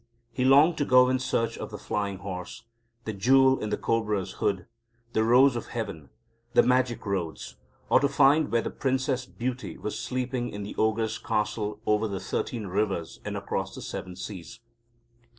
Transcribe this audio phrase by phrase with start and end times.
[0.33, 2.63] He longed to go in search of the Flying Horse,
[3.05, 4.65] the Jewel in the Cobra's hood,
[5.13, 6.09] the Rose of Heaven,
[6.55, 11.19] the Magic Roads, or to find where the Princess Beauty was sleeping in the Ogre's
[11.19, 14.59] castle over the thirteen rivers and across the seven seas.